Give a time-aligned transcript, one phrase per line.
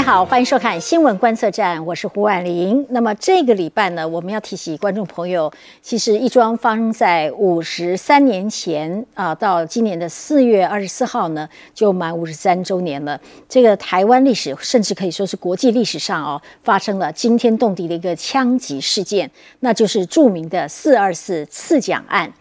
[0.00, 2.86] 位好，欢迎收看新闻观测站，我是胡婉玲。
[2.88, 5.52] 那么这个礼拜呢，我们要提醒观众朋友，
[5.82, 13.20] 其实一桩发生在五十三年前啊，到今年的四月二十四号呢，就满五十三周年了。
[13.46, 22.32] 这个台湾历史，甚至可以说是国际历史上哦，发生了惊天动地的一个枪击事件，那就是著名的四二四刺蒋案。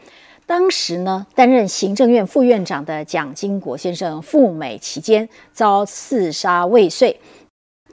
[0.45, 7.19] 当时呢，担任行政院副院长的蒋经国先生赴美期间遭刺杀未遂。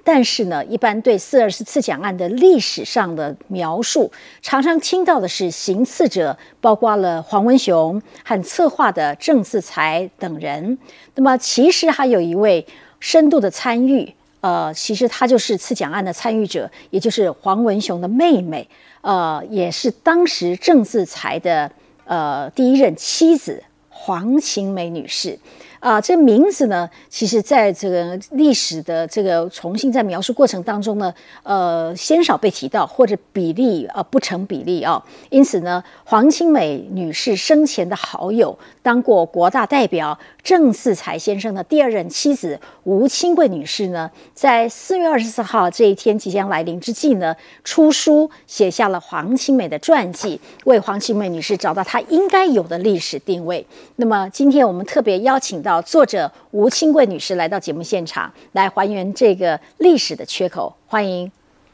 [0.07, 4.09] 但是呢，一般对四二四刺蒋案的历史上的描述，
[4.41, 10.79] 常常听到的是行刺者包括了黄文雄和策划的郑自才等人。
[11.17, 12.65] 那么，其实还有一位
[13.01, 18.69] 深度的参与，呃，其实他就是刺蒋案的参与者，也就是黄文雄的妹妹，
[19.01, 21.69] 呃，也是当时郑自才的
[22.05, 25.37] 呃第一任妻子黄晴美女士。
[25.79, 35.05] 啊，这名字呢，其实在这个历史的这个重新在描述过程当中呢，呃，鲜少被提到，或者比例啊不成比例啊。
[35.29, 53.65] 因此呢，黄清美女士生前的好友，当过国大代表郑四才先生的第二任妻子吴清贵女士呢，在四月二十四号这一天即将来临之际呢，出书写下了黄清美的传记，为黄清美女士找到她应该有的历史定位。
[53.97, 55.63] 那么今天我们特别邀请。
[55.67, 60.73] 到作者吴清贵女士来到节目现场，来还原这个历史的缺口。
[60.87, 61.29] 欢迎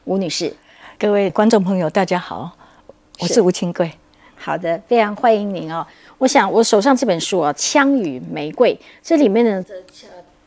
[0.05, 0.51] 吴女士，
[0.97, 2.51] 各位观众朋友，大家好，
[3.19, 3.91] 我是吴清贵。
[4.35, 5.85] 好的，非常欢迎您哦。
[6.17, 9.63] 我想我手上这本书啊，《枪与玫瑰》，这里面呢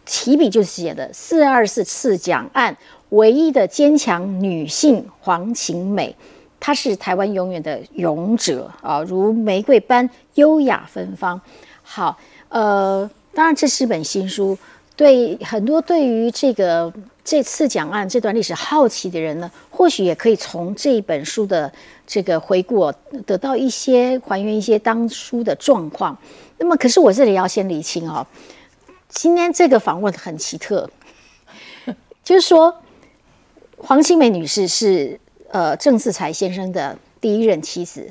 [0.05, 2.77] 提笔就是写的四二四次讲案
[3.11, 6.13] 唯一的坚强女性黄晴美，
[6.59, 11.41] 她是台湾永远的勇者啊，如玫瑰般优雅芬芳。
[11.85, 12.19] 好，
[12.49, 13.09] 呃。
[13.37, 14.57] 当然，这是本新书，
[14.97, 16.91] 对很多对于这个
[17.23, 21.71] 这次讲案这段历史好奇的人呢，或许也可以从这一本书的
[22.07, 22.91] 这个回顾，
[23.27, 26.17] 得到一些还原一些当初的状况。
[26.57, 28.27] 那么，可是我这里要先理清哦，
[29.11, 30.89] 今天这个访问很奇特，
[32.25, 32.75] 就是说
[33.77, 35.21] 黄清美女士是
[35.51, 38.11] 呃郑世才先生的第一任妻子。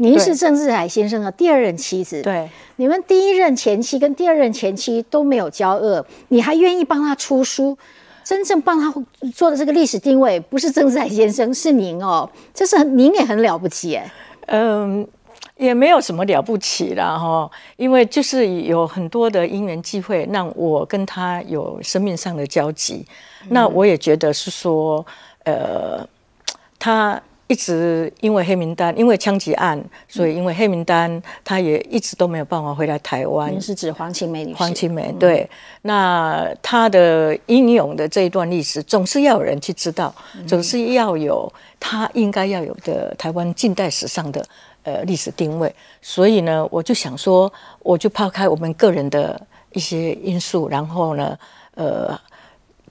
[0.00, 7.76] 您是郑志海先生的第二任妻子，对，你们第一任前妻跟第二任前妻都没有交恶，你还愿意帮他出书，
[8.22, 8.92] 真正帮他
[9.34, 14.12] 做的这个历史定位不是郑志海先生，是您哦，这是您也很了不起哎，
[14.46, 15.04] 嗯，
[15.56, 23.04] 也没有什么了不起啦哈，因为就是有很多的因缘机会让我跟他有生命上的交集，
[23.48, 25.04] 那我也觉得是说，
[25.42, 26.08] 呃，
[26.78, 27.20] 他。
[27.48, 33.50] 一直因为黑名单，因为枪击案，所以因为黑名单，他也一直都没有办法回来台湾。
[33.50, 34.58] 您是指黄青梅女士？
[34.58, 35.48] 黄青梅对，
[35.82, 40.14] 那他的英勇的这一段历史，总是要有人去知道，
[40.46, 41.50] 总是要有
[41.80, 44.44] 他应该要有的台湾近代史上的
[44.82, 45.74] 呃历史定位。
[46.02, 47.50] 所以呢，我就想说，
[47.80, 49.40] 我就抛开我们个人的
[49.72, 51.38] 一些因素，然后呢，
[51.76, 52.20] 呃。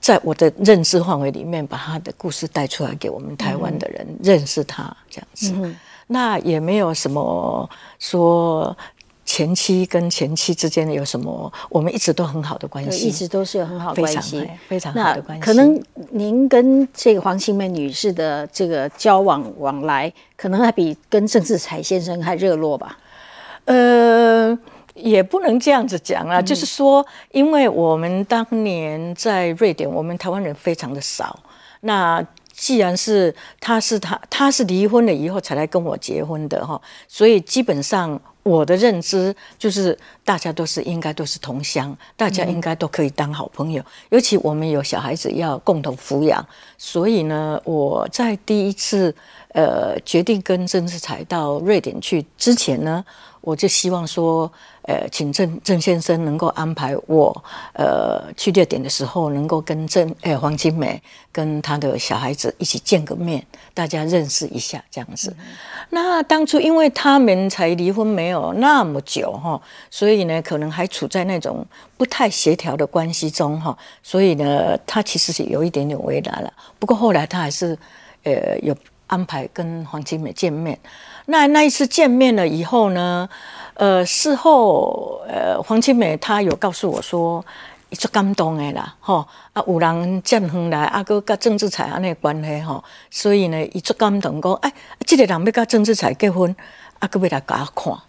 [0.00, 5.74] 在我的认知范围里面，把他的故事带出来给我们台湾的人认识他，这样子。
[6.06, 8.76] 那也没有什么说
[9.24, 15.42] 前妻跟前妻之间有什么，我们一直都很好的关系，一直都是有很好的关系，非常好的关系。
[15.44, 15.78] 可能
[16.10, 22.98] 您跟这个黄心梅女士的这个交往往来，可能还比跟郑志才先生还热络吧？
[23.66, 24.58] 呃。
[24.98, 31.38] 也不能这样子讲啊，就是说，因为我们当年在瑞典，我们台湾人非常的少。
[31.80, 43.80] 那既然是他是他他是离婚了以后才来跟我结婚的哈，所以基本上我的认知就是大家都是应该都是同乡，大家应该都可以当好朋友。
[44.08, 46.44] 尤其我们有小孩子要共同抚养，
[46.76, 49.14] 所以呢，我在第一次
[49.54, 53.04] 呃决定跟曾志才到瑞典去之前呢，
[53.40, 54.50] 我就希望说。
[54.88, 57.44] 呃，请郑郑先生能够安排我，
[57.74, 61.00] 呃，去列点的时候，能够跟郑呃黄金梅
[61.30, 63.44] 跟他的小孩子一起见个面，
[63.74, 65.36] 大家认识一下这样子。
[65.90, 71.66] 那当初因为他们才离婚没有那么久哈，所以呢，可能还处在那种
[71.98, 76.50] 不太协调的关系中哈，所以呢，他其实是有一点点为难了。
[76.78, 77.78] 不过后来他还是
[78.22, 78.74] 呃有
[79.08, 80.78] 安排跟黄金梅见面。
[81.26, 83.28] 那那一次见面了以后呢？
[83.74, 87.44] 呃，事后，呃，黄清美她有告诉我说，
[87.90, 94.72] 伊足感动的啦，吼，啊，有人这么远来，啊，哥甲郑志才安尼关系吼，所以呢，伊足感动，讲，哎，
[95.06, 96.54] 这个人要甲郑志才结婚，
[96.98, 98.02] 啊，哥要来甲我看，啊，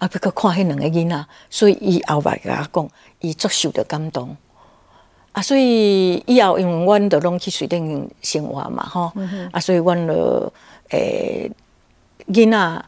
[0.00, 2.90] 要佮看迄两个囡仔，所以伊后摆甲我讲，
[3.20, 4.34] 伊足受着感动，
[5.36, 9.12] 啊，所以以后因为阮都拢去水顶生活嘛，吼，
[9.52, 10.50] 啊，所以阮就
[10.88, 11.50] 诶
[12.28, 12.84] 囡仔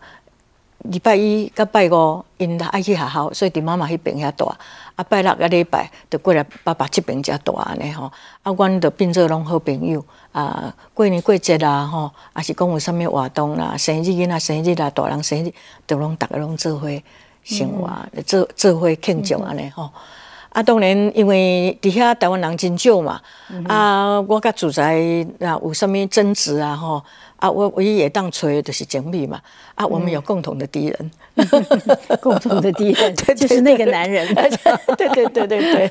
[0.84, 4.46] 礼拜一甲拜五因爱去学校，所以伫妈妈迄边遐住。
[4.96, 8.10] 啊，拜六个礼拜就过来爸爸这边遮住安尼吼。
[8.42, 10.02] 啊，阮就变做拢好朋友
[10.32, 15.52] 啊，过年过节啦吼，啊是讲有啥物活动啦，生日囡仔生日啦，大人生日，
[15.86, 16.88] 就拢逐个拢做伙
[17.44, 17.90] 生活，
[18.24, 19.90] 做做伙庆祝安尼吼。
[20.58, 23.20] 啊，当然，因为伫遐台湾人真少嘛，
[23.68, 27.00] 啊，我甲住在啊有啥物争执啊吼，
[27.36, 29.40] 啊，我唯一会当吹就是情理嘛，
[29.76, 31.10] 啊，我们有共同的敌人。
[32.20, 34.26] 共同的敌人就是那个男人，
[34.96, 35.90] 对对对对对，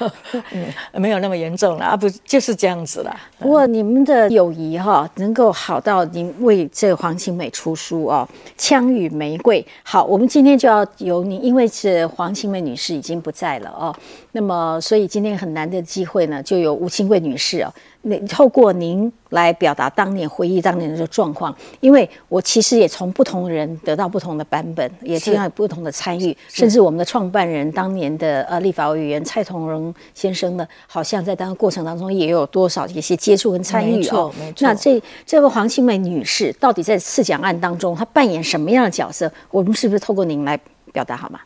[0.52, 0.64] 嗯，
[1.00, 3.16] 没有那么严重了啊，不就是这样子了。
[3.38, 9.62] 不过你们的友谊哈，能够好到您为这黄晴美出书哦，《枪与玫瑰》。
[9.82, 13.94] 好，我们今天就要由您，因为是黄晴美女士已经不在了哦，
[14.38, 17.74] 那么所以今天很难的机会呢，就有吴清贵女士哦。
[18.02, 34.32] 那透过您来表达当年回忆当年的这个状况，因为我其实也从不同人得到不同的版本，也听到不同的参与，甚至我们的创办人当年的呃立法委员蔡同荣先生呢，好像在当过程当中也有多少一些接触跟参与哦。
[34.60, 39.28] 那这这位黄清美女士到底在刺讲案当中她扮演什么样的角色？
[39.50, 40.56] 我们是不是透过您来
[40.92, 41.40] 表达好吗？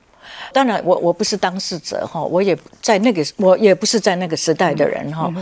[0.53, 5.33] 当然，我我不是当事者哈，我也在那个我也不是在那个时代的人哈。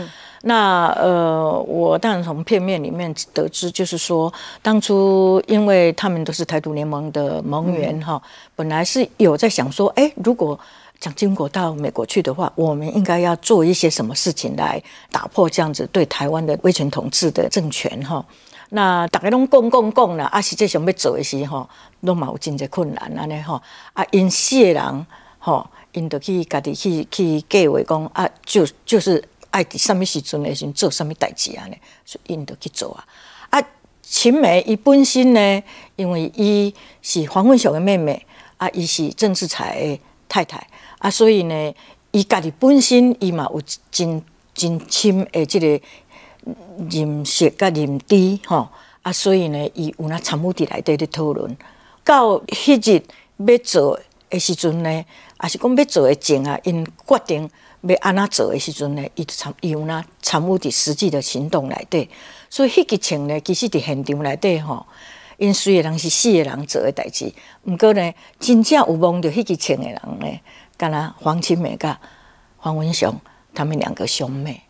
[0.43, 4.33] 那呃，我当然从片面里面得知，就是说，
[4.63, 8.19] 当初因为他们都是台独联盟的盟员哈，
[8.55, 10.59] 本来是有在想说，哎，如果
[10.99, 18.25] 蒋经国到美国去的话，我们应该要做一些什么事情来打破这样子对台湾的威权统治的政权哈。
[18.73, 21.69] 那大家拢讲讲讲啦，啊，实际上要做的时吼，
[22.01, 23.61] 拢嘛有真侪困难安尼吼，
[23.93, 25.05] 啊，因四个人
[25.39, 29.23] 吼，因就去家己去去计划讲啊，就就是。
[29.51, 31.67] 爱伫什么时阵的时做什么代志啊？
[31.67, 31.75] 呢，
[32.05, 33.03] 所以因都去做啊。
[33.49, 33.61] 啊，
[34.01, 35.63] 秦梅伊本身呢，
[35.97, 38.25] 因为伊是黄文雄的妹妹
[38.55, 40.65] 啊，伊是郑志才的太太
[40.99, 41.73] 啊，所以呢，
[42.11, 44.23] 伊家己本身伊嘛有真
[44.53, 45.81] 真深的这个
[46.89, 48.67] 认识甲认知吼
[49.01, 51.57] 啊，所以呢，伊有那参与伫内底咧讨论。
[52.03, 53.03] 到迄日
[53.37, 53.99] 要做
[54.29, 55.05] 的时阵呢，
[55.37, 57.49] 啊是讲要做的前啊，因决定。
[57.83, 59.03] 要安怎做的时阵呢？
[59.15, 62.07] 伊参伊有那参与伫实际的行动内底，
[62.47, 64.85] 所以迄个情呢，其实伫现场内底吼，
[65.39, 67.33] 因虽然人是死个人做的代志，
[67.63, 70.39] 毋过呢，真正有望着迄个情的人呢，
[70.77, 71.99] 敢若黄清美甲
[72.57, 73.19] 黄文雄
[73.51, 74.61] 他们两个兄妹，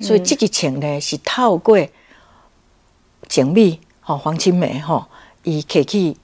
[0.00, 1.78] 所以这个情呢是透过
[3.28, 5.06] 情美吼黄清梅吼，
[5.42, 6.16] 伊摕去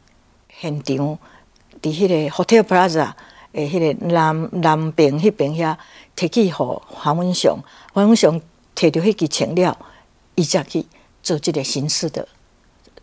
[0.61, 1.19] 现场伫
[1.83, 3.13] 迄个 Hotel Plaza
[3.53, 5.77] 诶，迄个南南边迄边遐。
[6.17, 7.59] 摕去互黄文雄，
[7.95, 8.39] 黄文雄
[8.77, 9.77] 摕着迄支钱了，
[10.35, 10.85] 伊才去
[11.23, 12.29] 做即个形式的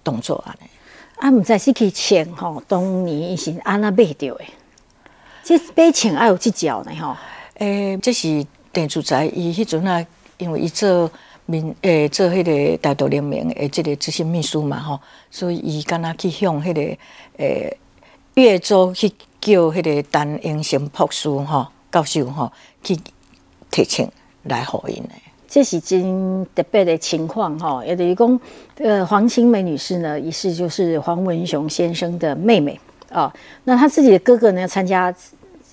[0.03, 0.69] 动作安尼。
[1.15, 4.47] 啊，毋知是去钱吼，当年是安那买着诶。
[5.41, 7.17] 即买钱爱有即招呢吼。
[7.55, 10.05] 诶，这是电子财伊迄阵啊，
[10.37, 11.09] 因为伊做
[11.45, 14.99] 民诶做迄个大道联盟诶，即个执行秘书嘛吼，
[15.31, 16.97] 所以伊敢若去向迄个
[17.37, 17.77] 诶
[18.35, 19.09] 越州去
[19.41, 21.67] 叫迄个陈英雄博士吼。
[21.89, 22.51] 教授吼
[22.83, 22.97] 去
[23.71, 24.11] 提请
[24.43, 25.09] 来回应的，
[25.47, 27.83] 这是真特别的情况哈。
[27.83, 28.39] 也等于讲，
[28.79, 32.77] 呃，黄清梅女士呢，也是就是黄文雄先生的妹妹
[33.09, 33.33] 啊。
[33.63, 35.11] 那她自己的哥哥呢，参加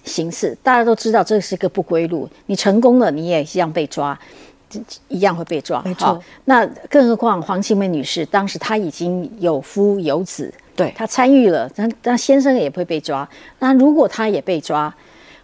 [0.05, 2.29] 行刺，大家都知道这是个不归路。
[2.47, 4.17] 你成功了，你也一样被抓，
[5.09, 5.83] 一样会被抓。
[5.85, 6.23] 没错。
[6.45, 13.29] 那更何况黄清美女士当时她已经有夫有子，对她参与了，那那先生也会被抓。
[13.59, 14.93] 那如果她也被抓？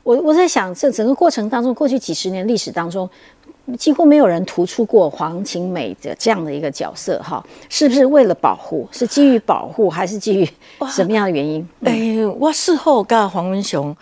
[0.02, 3.08] 我我在想，这整个过程当中，过去几十年历史当中，
[3.78, 8.88] 几乎没有人突出过黄晴美的这样的一个角色，哈，是不是为了保护？
[8.90, 10.48] 是基于保护，还是基于
[10.88, 11.68] 什么样的原因？
[11.84, 13.94] 哎，我事后跟黄文雄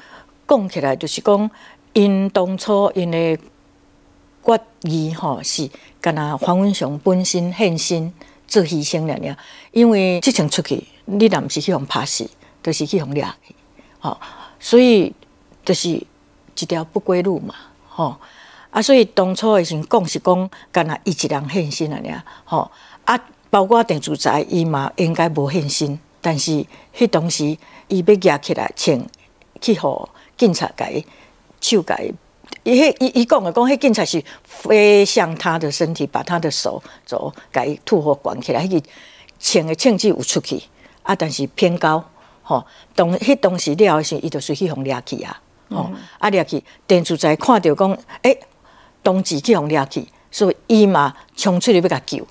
[0.47, 1.51] 讲起来，就是讲，
[1.95, 3.37] 因当初因的
[4.57, 5.69] 决议，哈，是
[6.01, 8.13] 跟那黄文雄本身献身
[8.47, 9.37] 做牺牲了了，
[9.73, 12.29] 因为即场出去，你若不是去互拍死，
[12.63, 13.55] 都是去互掠去，
[13.99, 14.21] 好，
[14.59, 15.13] 所以。
[15.65, 17.55] 就是一条不归路嘛，
[17.91, 18.17] 吼
[18.71, 18.81] 啊！
[18.81, 22.71] 所以当初的时讲是讲，干那伊一人献身了呢，吼
[23.05, 23.21] 啊！
[23.51, 26.65] 包括电住宅，伊嘛应该无献身，但是
[26.97, 27.45] 迄当时
[27.89, 29.07] 伊要举起来，请
[29.61, 31.05] 去互警察伊
[31.61, 32.15] 手伊，
[32.69, 37.33] 伊迄伊伊讲的讲，迄警察是飞向他的身体，把他的手肘
[37.67, 38.87] 伊吐火关起来，迄个
[39.39, 40.63] 请的枪支有出去
[41.03, 42.05] 啊，但是偏高，
[42.43, 45.41] 吼当迄当时了后时，伊就随去互掠去啊。
[45.71, 46.31] 哦，啊！
[46.31, 48.41] 掠去电视台看到讲，诶，
[49.03, 52.27] 同志去互掠去，所以伊嘛冲出去要甲救。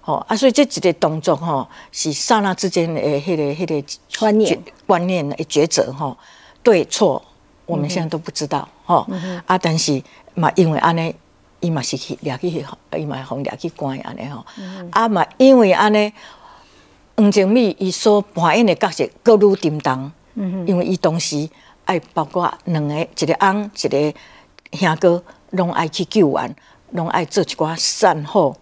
[0.00, 6.16] 吼啊，所以这一个动作吼，是刹那之间的迄个迄个观念观念的抉择吼，
[6.62, 7.20] 对错
[7.68, 9.06] 我们现在都不知道吼。
[9.46, 10.02] 啊，但是
[10.34, 11.14] 嘛，因为安尼，
[11.60, 12.64] 伊嘛是去掠去，
[12.96, 14.44] 伊嘛互掠去关安尼吼。
[14.90, 16.12] 啊嘛，因为安尼，
[17.16, 20.10] 黄静美伊所扮演的角色各愈沉重。
[20.34, 21.48] 嗯因为伊当时
[21.84, 24.14] 爱包括两个，一个翁，一个
[24.72, 26.56] 兄哥，拢爱去救援，
[26.92, 28.56] 拢爱做一寡善后。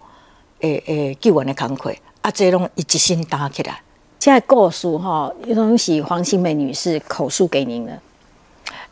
[0.61, 3.79] 诶诶，救援的工课，啊，这拢伊一心担起来。
[4.19, 8.01] 现在故事哈，东是黄新梅女士口述给您的。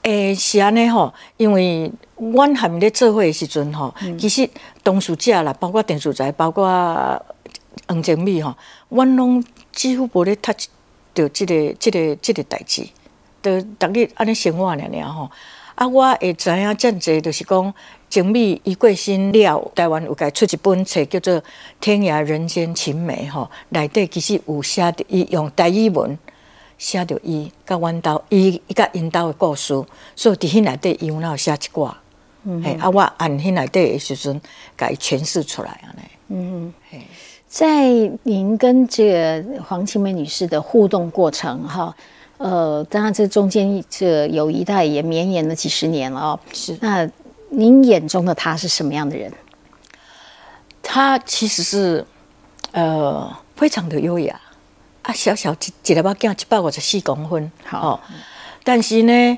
[0.03, 4.49] 诶，是安尼吼，因为阮还没咧做伙的时阵吼，其实
[4.83, 6.65] 当事者啦，包括电视台，包括
[7.87, 8.55] 黄静美吼，
[8.89, 10.67] 阮拢几乎无咧 touch
[11.13, 12.87] 到即个、即个、即个代志，
[13.41, 15.29] 都逐日安尼生活了了吼。
[15.75, 17.73] 啊，我会知影真济，就是讲。
[18.07, 21.33] 静美伊过身了，台湾有家出一本册叫做
[21.81, 26.17] 《天涯人间情美》吼，内底其实有写着伊用台语文
[26.77, 29.73] 写着伊甲阮兜伊伊甲因兜的故事，
[30.15, 31.93] 所以伫迄内底伊有那写一寡，
[32.63, 34.41] 嘿，啊，我按迄内底的时阵，
[34.77, 36.01] 甲伊诠释出来安尼。
[36.29, 37.01] 嗯，嘿，
[37.47, 37.89] 在
[38.23, 41.95] 您跟这个黄清梅女士的互动过程，哈，
[42.37, 47.09] 呃，当然这中间这友谊代也绵延了几十年了哦，是那。
[47.47, 49.31] 您眼中的她是什么样的人？
[50.81, 52.05] 她其实是
[52.71, 54.37] 呃非常的优雅
[55.05, 58.01] 啊，小小一一个把镜一百五十四公分，好，
[58.63, 59.37] 但是呢，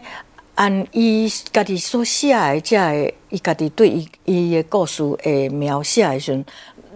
[0.55, 6.45] 按伊家己所写的这个，伊家己对伊伊的故事诶描写的时阵，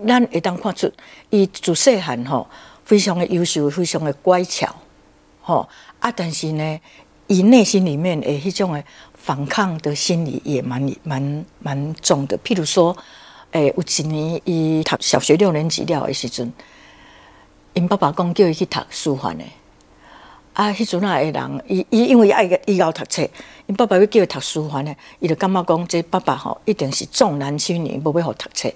[0.07, 0.89] 咱会当看出
[1.29, 2.47] 伊自细汉吼
[2.85, 4.73] 非常的优秀，非常的乖巧，
[5.41, 5.67] 吼
[5.99, 6.79] 啊，但是呢，
[7.27, 8.83] 伊内心里面诶迄种诶。
[9.23, 12.35] 反抗的心理也蛮蛮蛮重的。
[12.39, 12.97] 譬如说，
[13.51, 16.51] 诶，有一年伊读小学六年级了的时阵，
[17.73, 19.43] 因爸爸讲叫伊去读师范的。
[20.53, 23.27] 啊，迄阵啊，个人伊伊因为爱伊要读册，
[23.67, 28.71] 因爸爸要叫伊读师范的，伊就感觉讲这爸爸吼一定是重男轻女，无要互读册，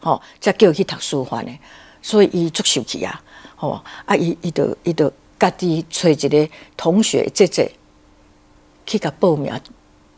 [0.00, 1.52] 吼，才叫伊去读师范的。
[2.00, 3.20] 所以伊足受气啊，
[3.56, 7.72] 吼啊，伊伊就伊就家己找一个同学姐姐
[8.86, 9.52] 去甲报名。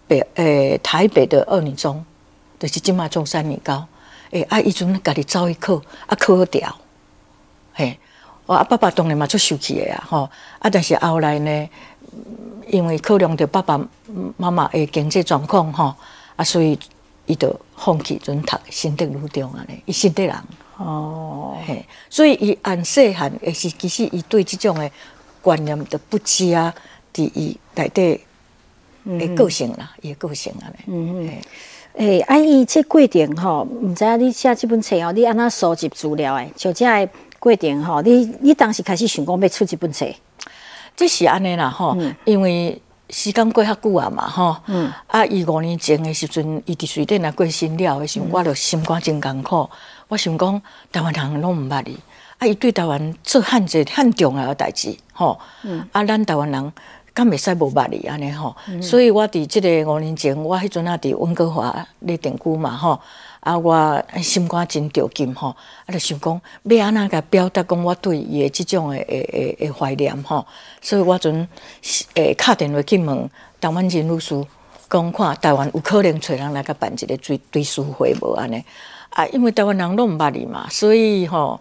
[0.06, 2.04] 北诶，台北的二女中，
[2.58, 3.86] 就是即马中山女高，
[4.32, 5.76] 诶，啊，伊阵家己走一考，
[6.08, 6.76] 啊，考掉，
[7.72, 7.96] 嘿，
[8.50, 10.28] 我阿爸爸当然嘛出受气的啊，吼，
[10.58, 11.68] 啊，但是后来呢，
[12.66, 13.80] 因为考量到爸爸
[14.36, 15.94] 妈妈的经济状况，吼，
[16.34, 16.76] 啊，所以
[17.26, 20.34] 伊就放弃准读新德女中安尼，伊新德人，
[20.78, 24.90] 哦，嘿，所以伊按细汉也是其实伊对即种的
[25.40, 26.74] 观念的不佳，
[27.14, 28.20] 伫伊内底。
[29.04, 30.84] 诶，个性啦，伊个性啊咧。
[30.86, 31.30] 嗯嗯。
[31.94, 36.52] 诶，阿姨，这过程吼，毋知影你写即本册哦，你安怎收集资料诶？
[36.54, 40.06] 就这个过程吼，你你当时开始想讲要出这本册，
[40.94, 44.56] 这是安尼啦吼，因为时间过较久啊嘛吼。
[44.66, 44.92] 嗯。
[45.08, 49.68] 啊，伊五年前的时阵，伊伫水电来过身了的时阵，我著心肝真艰苦。
[50.06, 51.98] 我想讲，台湾人拢毋捌伊，
[52.38, 55.40] 啊，伊对台湾做汉者很重要的代志吼。
[55.64, 55.84] 嗯。
[55.92, 56.72] 啊，咱台湾人。
[57.12, 63.00] 敢袂使无捌你安尼吼，所以我伫即个五年前，我迄阵啊伫温哥华咧定居嘛吼，
[63.40, 65.48] 啊我心肝真着急吼，
[65.86, 70.46] 啊就想讲要安怎甲表达讲我对伊诶即种诶诶诶怀念吼，
[70.80, 71.48] 所以我阵
[72.14, 73.30] 诶敲电话去问
[73.60, 74.46] 台湾人律师，
[74.88, 78.62] 讲看台湾有可能找人来甲办一个追追思会无安尼，
[79.10, 81.60] 啊因为台湾人拢毋捌你嘛，所以吼。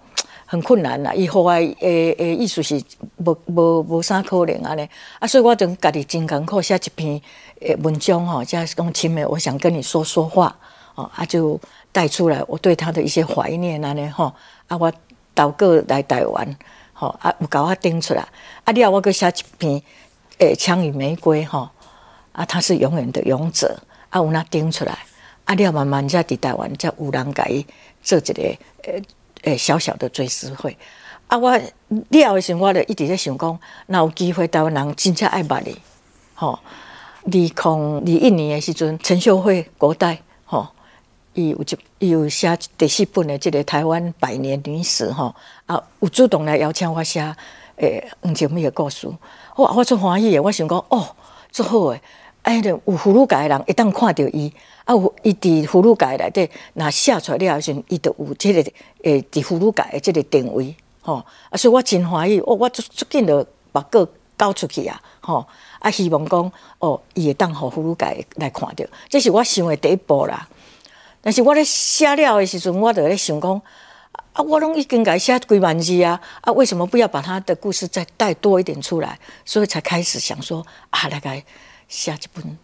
[0.52, 2.82] 很困难啦，伊户外诶诶意思是
[3.18, 4.82] 无无无啥可能安尼，
[5.20, 7.22] 啊，所以我就家己真艰苦写一篇
[7.62, 10.58] 诶文章吼，即讲亲妹，我想跟你说说话，
[11.00, 11.60] 哦，啊就
[11.91, 14.34] 带出来我对他的一些怀念安尼吼，
[14.68, 14.91] 啊我
[15.34, 16.58] 导个来台湾，
[16.94, 18.27] 吼啊有甲我顶出来，
[18.65, 19.82] 啊了我搁写一篇
[20.39, 21.70] 诶枪与玫瑰吼，
[22.34, 23.79] 啊他是永远的勇者，
[24.10, 24.98] 啊有那顶出来，
[25.46, 27.65] 啊了慢慢才伫台湾才有人甲伊
[28.03, 28.60] 做一个诶。
[29.44, 30.77] 诶，小小的追思会
[31.27, 31.38] 啊！
[31.38, 35.79] 我了的时候，我就一直在想讲，那有机会台湾人真正爱捌你，
[36.34, 36.60] 吼！
[37.24, 40.68] 二零二一年的时阵，陈秀慧国代，吼，
[41.34, 45.34] 伊有一伊有写第四本的这个台湾百年女史，吼
[45.66, 47.36] 啊，有主动来邀请我写
[47.78, 49.08] 诶黄静美的故事，
[49.56, 51.08] 我我足欢喜的，我想讲哦，
[51.52, 52.02] 足好诶，
[52.42, 54.52] 哎，有葫芦界人一旦看到伊。
[54.86, 58.60] 啊，有伊伫葫芦界内底，若写出来了时，伊就有即个
[59.04, 61.24] 诶，伫葫芦界的即个定位，吼。
[61.52, 65.46] 啊，所以我真欢喜，哦，我足足紧着把个交出去啊，吼。
[65.78, 70.50] 啊，希望讲，哦，伊会当互葫芦界来看到，这是我想的第一步啦。
[71.22, 73.62] 但是我咧写了的时阵，我就咧想讲，
[74.34, 79.20] 啊，我拢已经改写几万字啊，啊，为什么不要把他的故事再带多一点出来？
[79.44, 81.44] 所以才开始想说，啊，来改
[81.88, 82.58] 写一本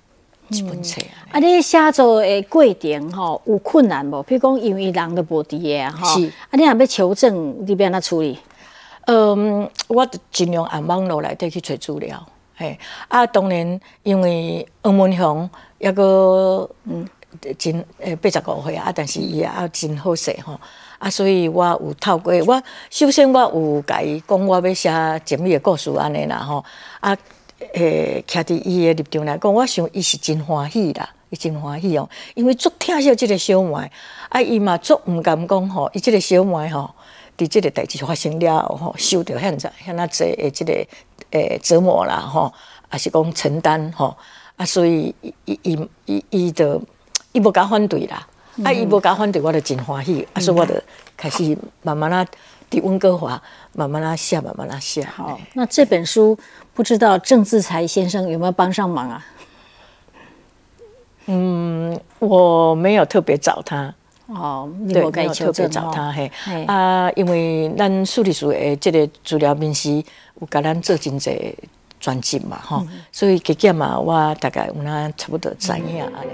[0.49, 1.33] 一本册啊。
[1.33, 4.23] 啊，你写作的过程吼有困难无？
[4.23, 8.39] 比如讲，因为人都无伫的啊，吼，是啊，你若要求证，你要安怎处理？
[9.07, 15.47] 嗯，我就尽量按网络内底去找资料，嘿，啊，当然因为黄文雄
[15.77, 17.07] 抑个嗯
[17.57, 20.59] 真诶八十五岁啊，但是伊也真好势吼，
[20.99, 26.63] 啊，所以我有透过我首先我有甲伊讲我要写精美的故事安尼啦吼，
[26.99, 27.15] 啊，
[27.73, 33.91] 诶，徛伫伊的立场来讲，我想伊是真欢喜啦，伊真欢喜哦，因为足疼惜即个小妹，
[34.29, 36.89] 啊，伊嘛足毋甘讲吼，伊即个小妹吼。
[37.37, 40.73] 伫即个代志发生了后吼，受着现在现在济诶，即个
[41.31, 42.49] 诶折磨啦吼，
[42.93, 44.15] 也是讲承担吼，
[44.55, 45.13] 啊，所以
[45.43, 46.81] 伊伊伊伊就
[47.35, 48.25] 伊无甲反对啦，
[48.63, 50.73] 啊，伊无甲反对，我就真欢喜，啊，所以我就
[51.17, 52.25] 开始慢慢啊，
[52.71, 53.41] 伫温哥华
[53.73, 55.03] 慢慢啊写，慢慢啊写。
[55.03, 56.37] 好，那这本书
[56.73, 59.25] 不知道郑自才先生有没有帮上忙啊？
[61.25, 63.93] 嗯，我没有特别找他。
[64.27, 70.01] 哦，对，没有特别找他嘿嘿啊，因为咱数理署的这个资料面师
[70.39, 71.53] 有甲咱做真济
[72.05, 76.29] 专辑嘛吼，嗯所以加减嘛，我大概有那差不多知影安尼。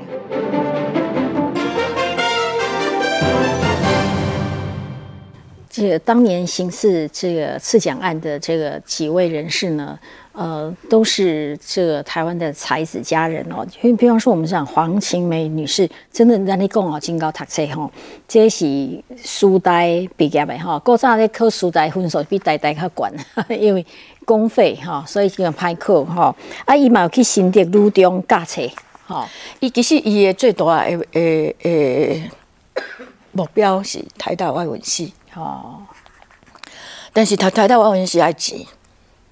[5.70, 9.98] 这个当年刑事这个刺蒋案的这个几位人士呢，
[10.34, 13.66] 呃，都是这个台湾的才子佳人哦。
[13.82, 17.90] 因为比方说，我们讲黄晴梅女士，真的让你讲哦，真高读册吼，
[18.28, 20.78] 这是书呆毕业的哈。
[20.80, 23.14] 古早咧考书呆分数比呆呆较悬，
[23.58, 23.86] 因为
[24.26, 26.36] 公费哈，所以就歹考哈。
[26.66, 28.62] 啊，伊嘛有去新竹女中教册
[29.06, 29.28] 哈。
[29.60, 32.30] 伊其实伊的最大的诶诶
[33.32, 35.82] 目标是台大外文系，吼，
[37.14, 38.60] 但是读台大外文系爱钱，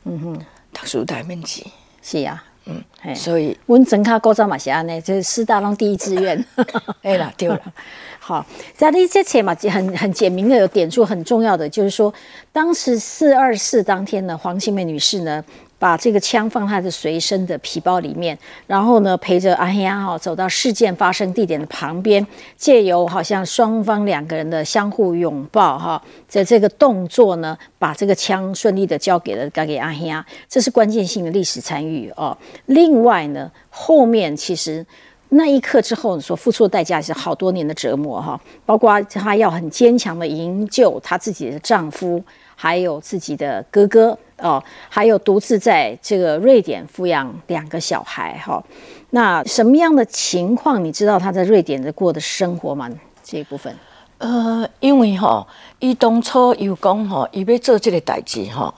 [0.06, 0.40] 嗯哼，
[0.74, 1.66] 读书台面钱，
[2.02, 6.46] 是啊，嗯，嘿所以阮整卡古早嘛是安尼，就是师大拢第一志愿。
[7.04, 7.60] 哎啦对啦。
[8.30, 12.14] 好，在你这前嘛，很很简明的有点出很重要的，就是说，
[12.52, 15.44] 当时四二四当天呢，黄庆梅女士呢，
[15.80, 18.38] 把这个枪放她的随身的皮包里面，
[18.68, 22.24] 然后呢，陪着阿黑亚哈走到事件发生地点的旁边，
[22.56, 32.38] 借由好像双方两个人的相互拥抱哈，在这个动作呢，把这个枪顺利的交给了交给阿黑亚，这是关键性的历史参与哦。
[32.68, 34.86] 另外呢，后面其实。
[35.32, 42.24] 那一刻之后，所付出的代价是好多年的折磨哈，包括她要很坚强的营救她自己的丈夫，
[42.56, 48.64] 还有自己的哥哥哦，还有独自在这个瑞典抚养两个小孩哈。
[49.12, 50.84] 那什么样的情况？
[50.84, 52.90] 你知道她在瑞典的过的生活吗？
[53.24, 53.76] 这一部分，
[54.18, 55.46] 呃，因为哈，
[55.78, 58.74] 伊当初有讲哈，伊要做这个代志哈，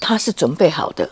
[0.00, 1.10] 他是准备好的，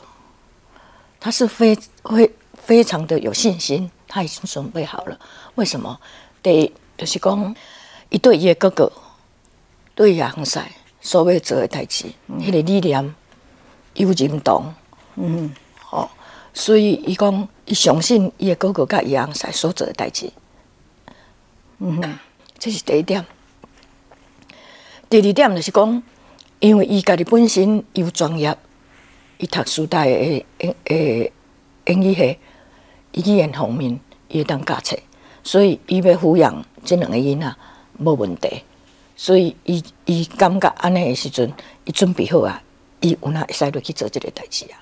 [1.21, 2.33] 他是非非
[2.69, 5.19] 非常的有信心，他已经准备好了。
[5.55, 5.99] 为什么？
[6.43, 7.57] 第一就是讲，
[8.11, 8.93] 伊对伊的哥哥，
[9.95, 13.15] 对亚恒赛所要做的代志，迄、个理念
[13.95, 14.75] 有认同，
[15.15, 15.51] 嗯，
[15.91, 16.11] 哦、
[16.53, 20.31] 所以伊讲，伊相信伊的哥哥甲亚恒赛所做的代志。
[21.79, 22.19] 嗯
[22.59, 23.25] 这是第一点。
[25.09, 26.03] 第二点就是讲，
[26.61, 28.55] 因为伊家己本身有专业，
[29.39, 30.45] 伊读书大的诶
[30.85, 31.33] 诶
[31.87, 32.39] 英语系，伊
[33.23, 34.97] 语言方面伊会当教册，
[35.43, 37.55] 所以伊要抚养这两个囡仔
[37.99, 38.63] 无问题。
[39.17, 41.53] 所以伊伊感觉安尼的时阵，
[41.85, 42.63] 伊准备好啊，
[43.01, 44.79] 伊有哪会使落去做这个代志啊？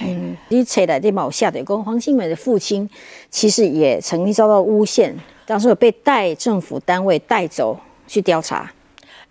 [0.00, 2.90] 嗯你册来对嘛有下的讲，黄新美的父亲
[3.30, 8.70] 其实也曾经遭到诬陷，当时有被带政府单位带走去调查。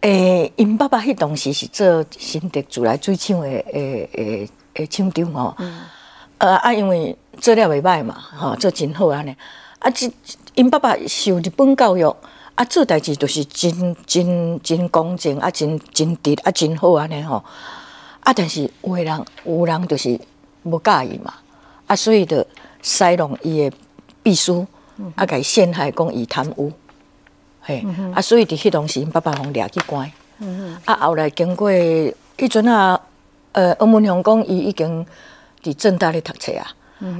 [0.02, 5.56] 诶，因爸爸迄当时是做新竹自来水厂的诶诶诶厂长吼，
[6.38, 9.36] 呃啊，因为做了袂歹嘛，吼，做真好安尼，
[9.80, 10.13] 啊，即
[10.56, 12.15] 因爸爸受日本教育，
[12.56, 17.43] 啊，做代志就是真真真公正，啊，真真直，啊，真好安尼吼，
[18.22, 20.19] 啊，但是有的人有人就是
[20.63, 21.34] 无介意嘛，
[21.88, 22.46] 啊，所以就
[22.82, 23.76] 塞弄伊的
[24.24, 24.65] 秘书，
[25.15, 26.72] 啊，甲伊陷害讲伊贪污。
[27.65, 27.82] 嘿，
[28.13, 30.12] 啊，所以伫迄当时，因爸爸互掠去关。
[30.84, 33.00] 啊，后来经过迄阵啊，
[33.54, 35.06] 呃，王文雄讲伊已经
[35.63, 36.67] 伫正大咧读册啊，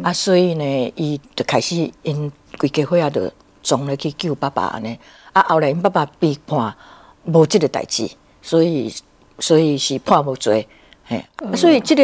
[0.02, 4.98] 啊，所以呢，伊就开始因规家伙啊就撞了去救爸爸安尼。
[5.34, 6.74] 啊，后来因爸爸被判
[7.26, 8.10] 无即个代志，
[8.41, 8.93] 所以
[9.39, 10.67] 所以是判无罪。
[11.06, 12.04] 嘿，啊所以即个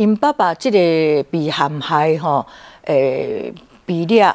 [0.00, 2.46] 因爸爸即个被陷害吼，
[2.84, 3.52] 诶，
[3.84, 4.34] 被掠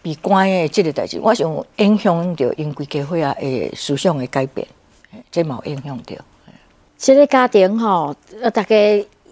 [0.00, 4.66] 被关的这个代志，我想影响着因规家伙啊的思想的改变，
[5.30, 6.16] 这冇影响着。
[6.96, 8.76] 这个家庭吼，呃，大家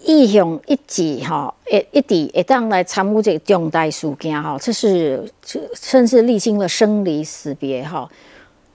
[0.07, 5.31] 意向一致吼，一一直会当来参与这个重大事件吼，这是
[5.75, 8.09] 甚至历经了生离死别吼，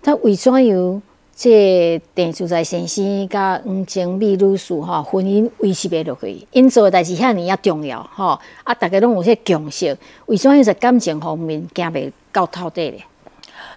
[0.03, 1.01] 他为怎样？
[1.33, 13.03] 这电住在先生甲黄情美女士吼，婚姻维持袂落去，因做诶代志遐尼啊重要吼，啊，大家拢有些共识，为什么在感情方面行袂到透底咧？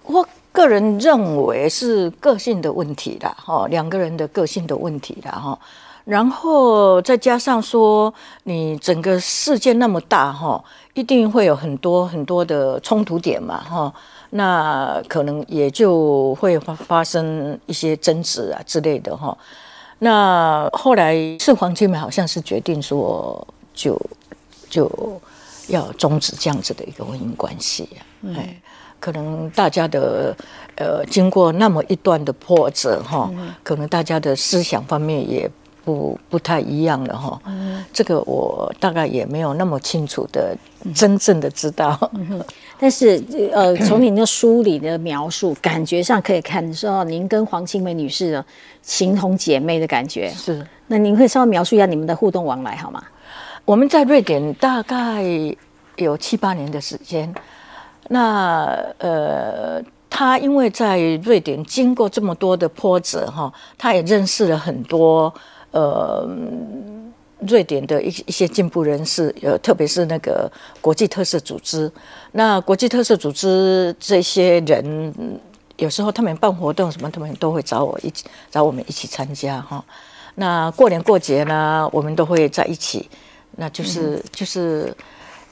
[0.02, 5.58] 我个人认为是个性的问题啦，吼，两个人的个性的问题啦，吼，
[6.04, 8.12] 然后再加上说，
[8.42, 10.62] 你整个世界那么大，哈，
[10.92, 13.92] 一定会有很多很多的冲突点嘛，哈。
[14.36, 19.34] 那可能也就会发发生一些争执啊之类的哈。
[20.00, 23.98] 那后来是黄金梅好像是决定说，就
[24.68, 24.90] 就
[25.68, 28.36] 要终止这样子的一个婚姻关系啊。
[28.36, 28.60] 哎，
[29.00, 30.36] 可能大家的
[30.74, 33.30] 呃经过那么一段的波折哈，
[33.62, 35.50] 可能大家的思想方面也。
[35.84, 37.38] 不不太一样了哈，
[37.92, 40.56] 这个我大概也没有那么清楚的
[40.94, 42.10] 真正的知道，
[42.78, 48.44] 但是呃，从您的书里的描述，感觉上可以看说，您跟黄清梅女士的
[48.80, 50.66] 情同姐妹的感觉是。
[50.86, 53.02] 那您可以稍微描述一下你们的互动往来好吗？
[53.66, 55.22] 我们在瑞典大概
[55.96, 57.32] 有七八年的时间，
[58.08, 58.64] 那
[58.98, 65.32] 呃，他因为在瑞典经过这么多的波折哈，他也认识了很多。
[65.74, 66.24] 呃，
[67.40, 70.48] 瑞典的一一些进步人士，呃，特别是那个
[70.80, 71.90] 国际特色组织。
[72.30, 75.12] 那国际特色组织这些人，
[75.76, 79.84] 有时候他们办活动什么，他们都会找我一起，找我们一起参加哈。
[80.36, 83.10] 那过年过节呢，我们都会在一起，
[83.56, 84.96] 那就是就是，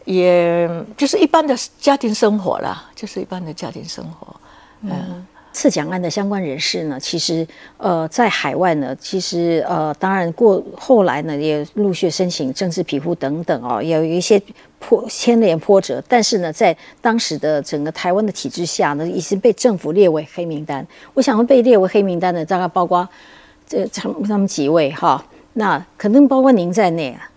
[0.05, 4.37] 也就是一般的家庭生活啦，就是一般的家庭生活，
[4.83, 5.27] 嗯。
[5.53, 14.41] 刺蒋案的相关人士呢，其实呃在海外呢，其实呃当然过后来呢也陆续申请政治庇护等等哦，有一些
[14.79, 20.87] 波牵连波折，但是呢在当时的整个台湾的体制下呢，已经被政府列为黑名单。
[21.15, 23.07] 我想被列为黑名单的大概包括
[23.67, 27.31] 这他们他们几位哈，那可能包括您在内啊。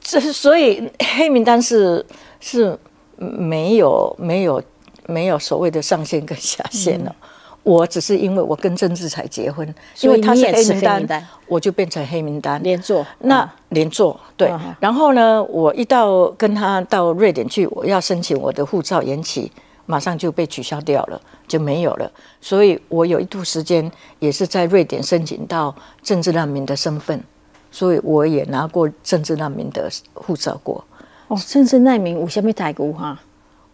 [0.00, 2.04] 这所以黑名单是
[2.40, 2.78] 是
[3.16, 4.62] 没有没有。
[5.06, 7.14] 没有所谓的上限跟下限了，
[7.62, 9.66] 我只是因为我跟郑志才结婚，
[10.00, 13.04] 因为他是黑名单，我就变成黑名单连坐。
[13.20, 19.50] 那连坐对，然后呢，我一到跟他到瑞典去，我要申请我的护照延期，
[19.86, 22.10] 马上就被取消掉了，就没有了。
[22.40, 27.22] 所以我有一度时间也是在瑞典申请到政治难民的身份，
[27.70, 30.84] 所以我也拿过政治难民的护照过。
[31.28, 33.18] 哦，政治难民有什么待遇哈？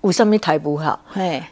[0.03, 0.99] 有什么台不好？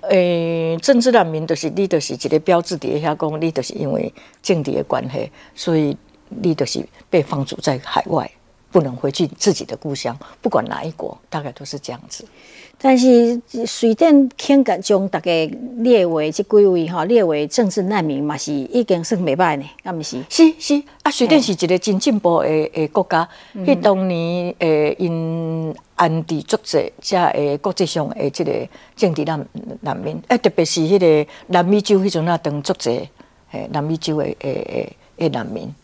[0.09, 5.97] 诶，政治难民就是你，就是一个标志底下讲，你就是因为政治的关系，所以
[6.29, 8.31] 你就是被放逐在海外，
[8.71, 12.25] 不能回去自己的故乡，不管哪一国，大概都是这样子。
[12.81, 15.31] 但是水电肯个将大家
[15.79, 20.23] 列为即几位哈，列为政治难民嘛，是已经算袂歹呢，敢毋是？
[20.31, 23.29] 是是啊，水电是一个真进步的诶国家。
[23.57, 28.53] 迄当年诶，因安置作者遮诶国际上诶，即个
[28.95, 29.45] 政治难
[29.81, 32.93] 难民，诶，特别是迄个南美洲迄阵啊，当作者
[33.51, 35.75] 诶，南美洲诶诶诶诶难民，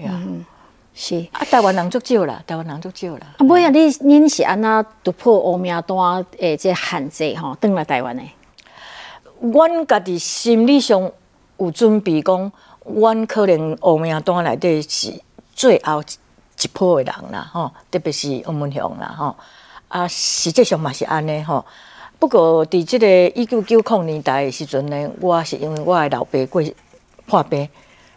[0.00, 0.44] 嗯。
[0.94, 3.26] 是啊，台湾人足少啦，台湾人足少啦。
[3.38, 8.30] 啊，尾啊，你恁是安那突破黑名单诶，即限制吼，登来台湾诶。
[9.40, 11.10] 阮家己心理上
[11.56, 12.52] 有准备，讲
[12.84, 15.12] 阮可能黑名单内底是
[15.54, 19.34] 最后一波诶人啦，吼，特别是欧文雄啦，吼。
[19.88, 21.64] 啊，实际上嘛是安尼吼。
[22.18, 26.62] 不过伫即个一九九零年代诶时阵呢，我是因为我诶老爸过
[27.26, 27.68] 破病，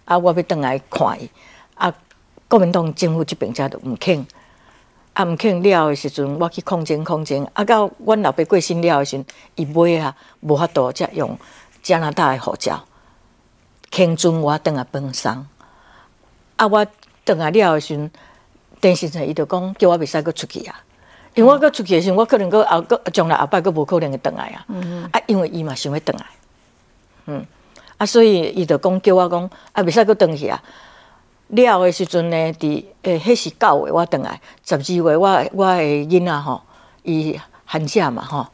[0.06, 1.30] 啊，我要倒来看伊，啊。
[2.48, 4.26] 国民党政府这边才都毋肯，
[5.14, 11.38] 啊毋肯了的时阵，我去抗争抗争，啊到阮老爸过身了的时阵，伊买啊无法度才用
[11.82, 12.86] 加拿大的护照，
[13.90, 15.48] 肯准我等下奔丧。
[16.58, 16.86] 啊我
[17.24, 18.12] 等下了的时阵，
[18.80, 20.80] 电视上伊就讲叫我袂使阁出去啊，
[21.34, 24.66] 因为我阁出去的时阵，我可能阁后阁将来后摆阁无可能会等来啊。
[25.12, 26.26] 啊因为伊嘛想要回来，
[27.26, 27.46] 嗯，
[27.98, 30.62] 啊所以伊就讲叫我讲啊袂使阁等去啊。
[31.48, 36.62] 了的时阵呢，伫诶，迄是九月我倒来，十二月我我诶囡仔吼，
[37.04, 38.48] 伊寒假嘛吼，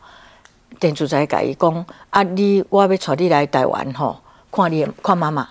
[0.80, 4.20] 电主在甲伊讲，啊你我要带你来台湾吼，
[4.52, 5.48] 看你看妈妈，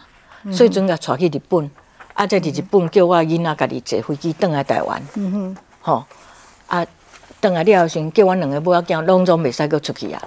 [0.52, 1.70] 所以阵甲带去日本，
[2.14, 6.04] 啊在伫日本叫我囡仔家己坐飞机倒来台湾，嗯哼吼，
[6.66, 6.84] 啊
[7.40, 10.22] 倒来了时，叫我两个母仔囝拢总袂使阁出去啊。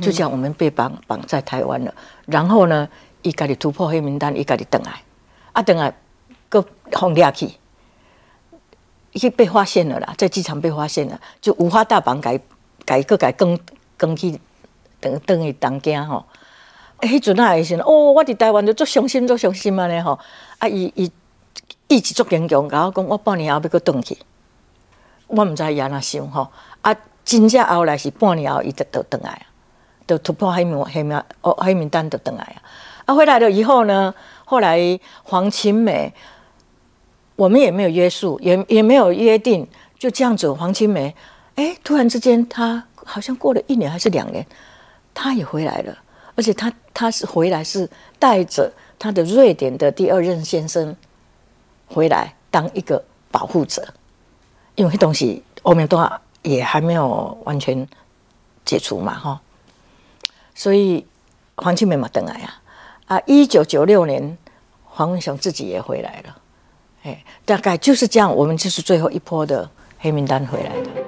[0.00, 1.92] 就这样，我们被绑绑在台湾了。
[2.24, 2.88] 然后呢，
[3.20, 5.02] 伊家己突破黑名单，伊家己倒来，
[5.52, 5.94] 啊倒来，个
[6.94, 7.50] 轰掠去，
[9.12, 12.40] 伊被发现了啦，在机场被发现了，就五花大绑改
[12.84, 13.58] 改个改更
[13.96, 14.38] 更去
[15.00, 16.24] 等等于东京吼。
[17.00, 20.18] 迄阵啊，时哦，我伫台湾就足伤心，足伤心啊咧吼。
[20.58, 21.10] 啊，伊伊
[21.88, 24.16] 意志足坚强，甲我讲，我半年后要阁转去。
[25.26, 26.48] 我毋知伊安怎想吼。
[26.80, 29.44] 啊，真正后来是半年后，伊就倒转来啊，
[30.06, 32.62] 就突破黑名黑名哦黑名单就转来啊。
[33.06, 34.14] 啊，回来了以后呢，
[34.46, 36.14] 后来黄晴美，
[37.36, 39.66] 我们也没有约束，也也没有约定，
[39.98, 40.52] 就这样子。
[40.52, 41.14] 黄青梅，
[41.56, 44.46] 哎，突然之间，她好像过了一年还是两年，
[45.12, 45.98] 她也回来了。
[46.36, 50.96] 而且他他是回来是带着他的瑞典的第二任先生
[51.86, 53.86] 回来当一个保护者，
[54.74, 55.96] 因为东西欧美都
[56.42, 57.86] 也还没有完全
[58.64, 59.40] 解除嘛，哈，
[60.56, 61.06] 所以
[61.54, 62.62] 黄青梅嘛等来啊
[63.06, 64.36] 啊，一九九六年
[64.84, 66.36] 黄文雄自己也回来了，
[67.04, 71.03] 哎，大概就是这样，我们就是最后一波的黑名单回来的。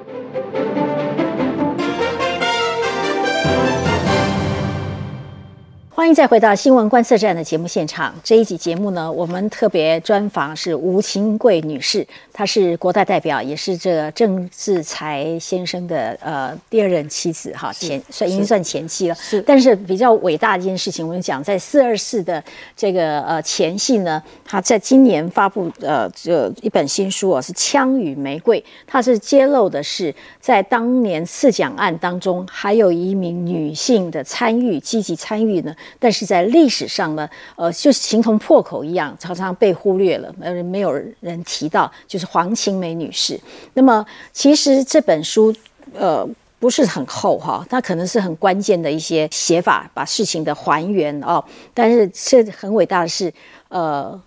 [5.97, 8.15] 欢迎再回到新闻观测站的节目现场。
[8.23, 19.15] 这一集节目呢，我们特别专访是吴清贵女士，她是国代代表，也是这个郑志才先生的呃第二任妻子哈，前算已经算前妻了。
[19.15, 22.45] 是，但是比较伟大的一件事情，我们讲在四二四的
[22.77, 35.75] 这个呃前夕呢，她在今年发布呃这一本新书啊，是《枪与玫瑰》，它是揭露的是在当年刺蒋案当中，还有一名女性的参与积极参与呢。
[35.99, 43.41] 但是在历史上呢，呃，就形同破口一样，常常被忽略了，呃，没有人提到，就是黄晴梅女士。
[43.75, 45.55] 那么，其实这本书，
[45.95, 51.45] 呃，不是很厚哈，它可能是很关键的一些写法，把事情的还原哦。
[51.73, 53.33] 但是，是很伟大的是，
[53.69, 54.21] 呃。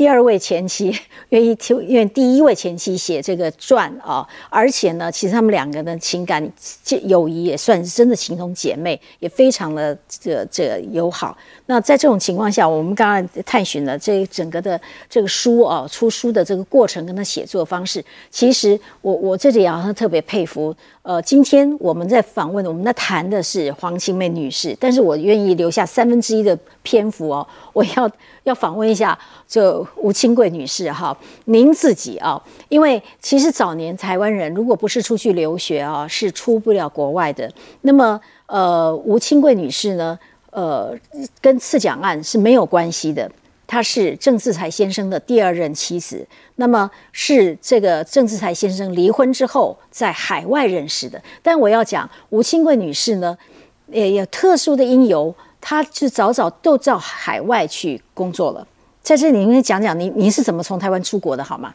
[0.00, 6.42] 第二位前妻 愿意替愿第一位前妻写这个传啊，而且呢，其实他们两个的情感
[6.82, 11.36] 这友谊也算是真的情同姐妹，也非常的这这友好。
[11.66, 20.74] 那在这种情况下，我们刚刚探寻了这整个的这个书啊，出书的这个过程跟他写作方式，其实我我这里也要特别佩服。
[21.02, 28.10] 呃，今天我们在访问，我们在谈的是黄清妹女士，但是我愿意留下三分之一的篇幅哦， 我要
[28.44, 37.50] 要访问一下这吴清贵女士哈，您自己啊，因为其实早年台湾人如果不是出去留学啊，是出不了国外的。
[37.80, 40.18] 那么呃，吴清贵女士呢，
[40.50, 40.94] 呃，
[41.40, 43.30] 跟次奖案是没有关系的。
[43.70, 51.22] 她是郑志才先生的第二任妻子，那么是这个郑志才先生离婚之后在海外认识的。
[51.40, 53.38] 但我要讲吴清贵女士呢，
[53.86, 58.66] 也有特殊的因由，她是早早都到海外去工作了。
[59.04, 61.72] 在这里，您讲讲您您是怎么从台湾出国的，好吗？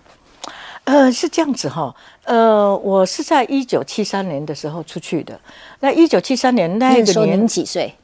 [0.83, 5.39] 呃，是这样子哈，呃，我是在一九七三年的时候出去的。
[5.79, 7.95] 那一九七三年那个年几岁？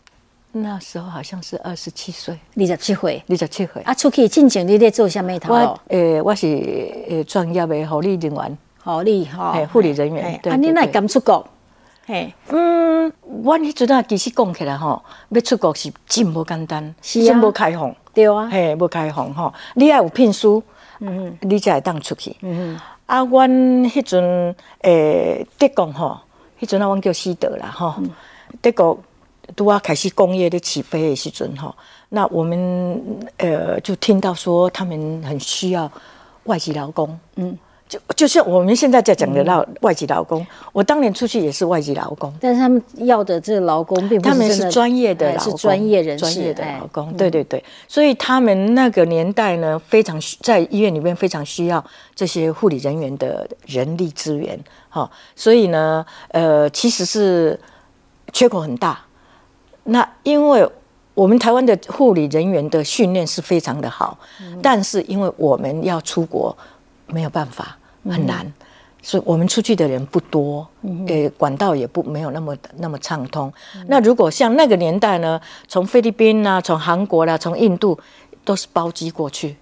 [0.54, 3.82] 那时候好像是二十七岁，二十七岁，二十七岁。
[3.84, 5.32] 啊，出去进前你咧做什么？
[5.48, 10.40] 我诶，我是诶专业的护理人员，护理哈，护理人员。
[10.50, 11.46] 啊，你那敢出国？
[12.06, 13.12] 嘿，嗯，
[13.44, 20.62] 我迄阵啊，其实讲起来吼，要出国是真无简单，是真无开放，对啊，嘿，无开放吼，你要有聘书，
[21.00, 22.36] 嗯，你才会当出去。
[22.42, 23.50] 嗯啊，阮
[23.90, 26.20] 迄阵诶，德国吼，
[26.60, 27.96] 迄阵啊，阮叫西德啦，吼，
[28.62, 29.00] 德国。
[29.56, 31.76] 都要开始工业的起飞的时阵哈，
[32.10, 33.02] 那我们
[33.38, 35.92] 呃就听到说他们很需要
[36.46, 37.58] 外籍劳工，嗯，
[37.90, 51.84] 就就像我们现在在讲的劳外籍劳工，我当年出去也是外籍劳工，但是他们要的这个劳工并不是他们是专业的，是专业人士，专业的劳工，对对对，所以他们那个年代呢，非常在医院里面非常需要
[52.16, 54.58] 这些护理人员的人力资源，
[54.90, 57.60] 哈，所以呢，呃，其实是
[58.32, 59.00] 缺口很大。
[59.84, 60.68] 那因为
[61.14, 64.18] 我们台湾的护理人员的训练是非常的好，
[64.62, 66.56] 但是因为我们要出国
[67.08, 68.46] 没有办法，很难，
[69.02, 70.66] 所以我们出去的人不多，
[71.08, 73.52] 呃，管道也不没有那么那么畅通。
[73.88, 78.00] 那如果像那个年代呢，从菲律宾啊，从韩国啦，从印度
[78.46, 79.58] 都是包机过去。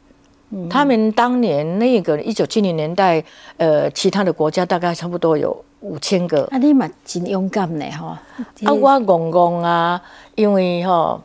[0.70, 3.24] 他们当年那个一九七零年代，
[3.58, 5.66] 呃，其他的国家大概差不多有。
[5.82, 8.20] 五千个，啊，你嘛真勇敢呢，哈！
[8.66, 10.02] 啊，我公公啊，
[10.36, 11.22] 因为哈，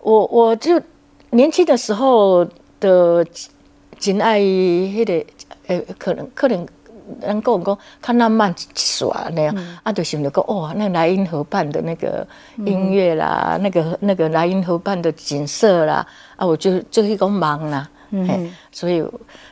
[0.00, 0.80] 我我就
[1.30, 2.44] 年轻的时候
[2.80, 3.24] 的
[3.98, 5.26] 真爱，迄个，
[5.66, 6.66] 诶，可能可能
[7.20, 12.26] 咱讲讲看浪漫一耍那样，啊，就想着讲哦，那莱茵河畔的那个
[12.64, 19.04] 音乐啦，那个那个莱茵河畔的景色啦，啊，我就就一个忙啦，嗯，所以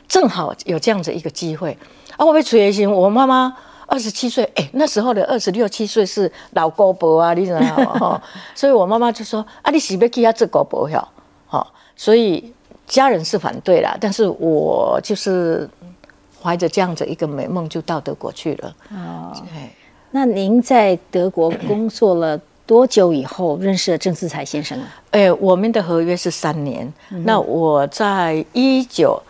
[0.07, 1.77] 正好有这样子一个机会，
[2.17, 3.55] 啊，我被催的时候，我妈妈
[3.89, 7.59] 二十七岁，哎，那时候的二十六七岁是老高伯啊，你知道
[7.95, 8.21] 吗？
[8.55, 11.05] 所以我妈妈就说，啊，你是不去他做高伯哟，
[11.47, 12.53] 好，所以。
[12.89, 15.69] 家人是反对啦，但是我就是
[16.41, 18.75] 怀着这样子一个美梦，就到德国去了。
[18.89, 19.31] 哦，
[20.09, 24.87] 那您在德国工作了多久以后认识了郑思才先生啊？
[25.11, 26.91] 哎，我们的合约是三年。
[27.09, 29.21] 那我在一九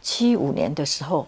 [0.00, 1.26] 七五年的时候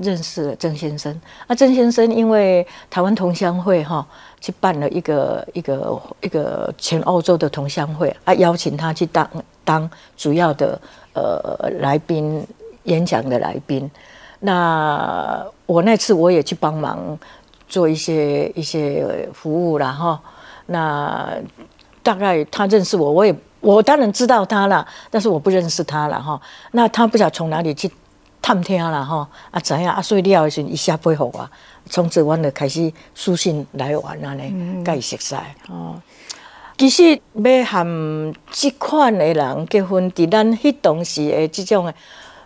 [0.00, 1.20] 认识了郑先生。
[1.46, 4.06] 那郑先生因为台湾同乡会哈，
[4.40, 9.28] 去办了一个一个一个全欧洲的同乡会啊，邀请他去当。
[9.62, 10.80] 当主要的
[11.12, 12.44] 呃来宾
[12.84, 13.88] 演讲的来宾，
[14.40, 17.16] 那我那次我也去帮忙
[17.68, 20.20] 做一些一些服务了哈。
[20.66, 21.32] 那
[22.02, 26.40] 大概他认识我，我也我当然知道他了，但是我不认识他了哈。
[26.72, 27.88] 那他不晓从哪里去
[28.42, 30.00] 探听了吼啊怎样啊？
[30.02, 31.50] 所以你要是一下配合我，
[31.86, 35.34] 从此我就开始书信来往了呢，该熟悉
[35.68, 36.00] 哦。
[36.78, 41.94] 其实要和这款的人结婚，在咱迄当时的这种的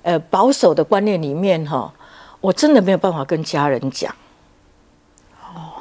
[0.03, 1.93] 呃保守的观念里面，哈，
[2.41, 4.13] 我真的没有办法跟家人讲。
[5.41, 5.79] 哦，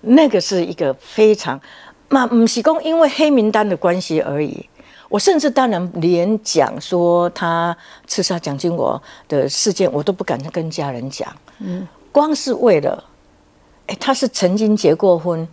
[0.00, 1.60] 那个是一个非常，
[2.08, 4.68] 那不是讲因为黑名单的关系而已。
[5.10, 11.30] 我甚至当然连讲说他刺杀蒋经国的事件，我都不敢跟家人讲。
[11.58, 13.04] 嗯，光是为了，
[13.88, 15.46] 哎，他是曾经结过婚，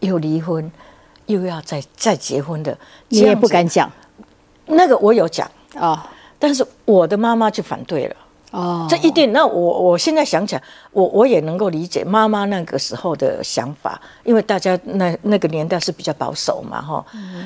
[0.00, 0.68] 又离婚。
[1.26, 2.78] 又要再再结婚的，
[3.08, 3.90] 你也不敢讲。
[4.66, 8.16] 那个我有讲啊，但是我的妈妈就反对了。
[8.50, 9.32] 哦，这一定。
[9.32, 17.04] 那我我现在想起来，我我也能够理解妈妈那个时候的想法，因为大家那那个年代是比较保守嘛，哈。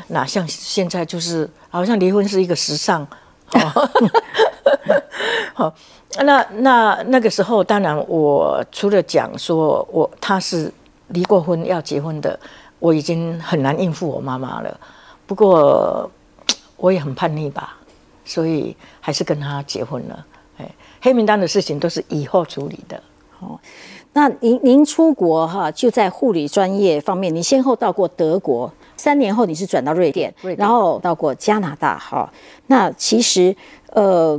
[0.08, 3.06] 哪像现在就是好像离婚是一个时尚。
[5.54, 5.72] 好，
[6.22, 10.72] 那那那个时候，当然我除了讲说我他是
[11.08, 12.38] 离过婚要结婚的。
[12.80, 14.80] 我已经很难应付我妈妈了，
[15.26, 16.10] 不过
[16.78, 17.76] 我也很叛逆吧，
[18.24, 20.26] 所以还是跟他结婚了。
[21.00, 23.02] 哎，黑名单的事情都是以后处理的。
[23.40, 23.58] 哦，
[24.12, 31.98] 那您您出国哈，就在护理专业方面，你先后到过德国，三年后你是转到瑞典，然后到过加拿大。
[31.98, 32.30] 哈，
[32.66, 33.56] 那其实
[33.92, 34.38] 呃，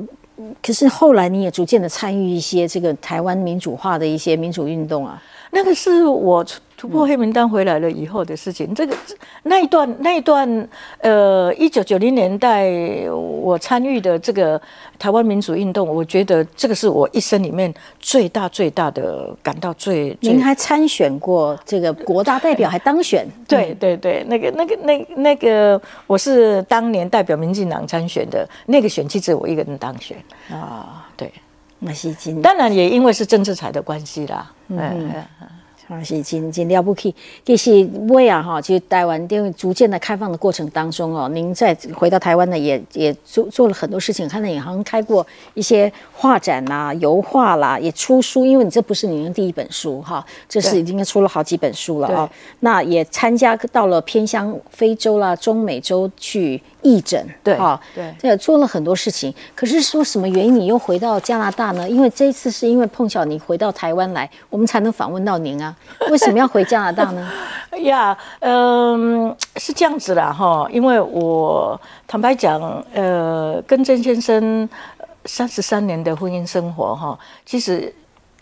[0.61, 5.21] 可是后来你也逐渐的参与一些这个台湾民主化的一些民主运动啊。
[5.49, 6.45] 那个是我
[6.81, 8.73] 突破黑名单回来了以后的事情。
[8.73, 8.97] 这个
[9.43, 10.67] 那一段那一段，
[10.97, 12.71] 呃，一九九零年代
[13.11, 14.59] 我参与的这个
[14.97, 20.17] 台湾民主运动，我觉得这个是我一生里面最大最大的感到最。
[20.21, 23.27] 您还参选过这个国大代表，还当选？
[23.47, 30.17] 对对对，那个那个那那个，我是当年代表民进党参选的，那个选区只有我一个人当选
[30.49, 31.31] 啊，对。
[31.77, 34.51] 那是真，当然也因为是政治财的关系啦。
[34.69, 34.79] 嗯
[35.39, 35.47] 嗯。
[35.87, 37.13] 啊，是真真了不起。
[37.45, 44.27] 其实我啊哈，其实台湾因为逐渐的开放的过程当中哦，您在回到台湾呢，也也做做了很多事情。
[44.29, 48.45] 看到你好像开过一些画展啦、油画啦，也出书。
[48.45, 52.31] 因为你这不是您的第一本书哈，这是已经出了好几本书了啊。
[52.61, 59.33] 那也参加到了偏乡非洲啦、中美洲去义诊，对哈，对，也做了很多事情。
[59.55, 61.89] 可是说什么原因你又回到加拿大呢？
[61.89, 65.75] 因为这一次是因为碰巧你回到台湾来，我们才能访问到您啊。
[66.09, 67.31] 为什么要回加拿大呢？
[67.83, 74.67] 呀，嗯，是这样子啦，哈，因为我坦白讲，呃，跟郑先生
[75.25, 77.93] 三十三年的婚姻生活，哈，其实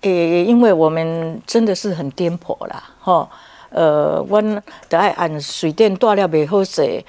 [0.02, 3.30] 也因为我们真的是很颠簸啦，哈，
[3.70, 4.42] 呃，我
[4.90, 7.04] 得爱按水电大了袂好势，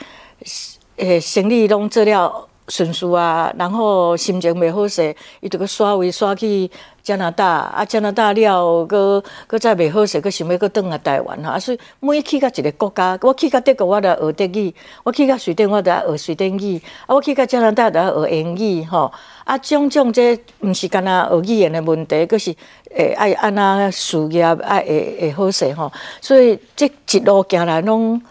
[1.01, 2.47] 诶，生理拢做了。
[2.69, 6.71] 顺序啊，然后心情袂好势，伊就个刷位刷去
[7.03, 11.59] 加拿大，啊加拿大了，搁搁再袂好势，搁想要搁转来台湾哈。
[11.59, 14.73] 所以每去到一个国家，我去到德国我就学德语，
[15.03, 19.13] 我去到瑞典我就学瑞典语，啊我去到加拿大就学英语吼。
[19.43, 22.55] 啊种种这毋是干那学语言的问题，佫是
[22.95, 25.91] 诶爱安那事业爱会会好势吼。
[26.21, 28.23] 所以这一路行来拢，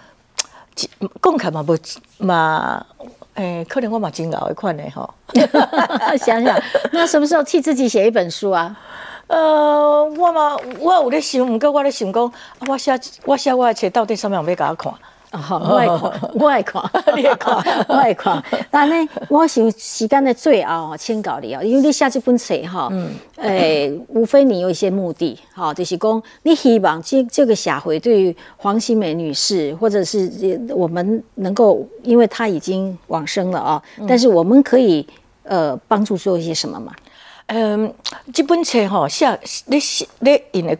[1.22, 1.78] 讲起嘛无
[2.26, 2.86] 嘛。
[3.36, 5.10] 诶，可能我嘛真老一款的吼，
[6.20, 6.62] 想想
[6.92, 8.76] 那什么时候替自己写一本书啊？
[9.28, 12.34] 呃，我嘛，我有咧想，毋过我咧想讲，
[12.68, 14.94] 我写我写我的册到底什么人要甲我看？
[15.32, 16.84] 哦，我爱 看，我爱看，
[17.16, 18.44] 你爱看，我爱看。
[18.72, 22.92] 但呢， 我想时间的最后请教你哦，因为你写这本册哈，
[23.38, 35.06] 诶，无非你有一些目的，哈，就是讲你希望这这个社会对于黄心美女士，或者是我们能够，因为她已经往生了啊，但是我们可以
[35.44, 36.92] 呃帮助做一些什么嘛？
[37.48, 37.94] 嗯，
[38.34, 40.76] 这本册哈写你写你印的。